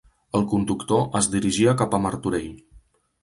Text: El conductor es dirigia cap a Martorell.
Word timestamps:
El 0.37 0.45
conductor 0.53 1.03
es 1.19 1.27
dirigia 1.35 1.77
cap 1.83 1.93
a 1.97 2.01
Martorell. 2.07 2.49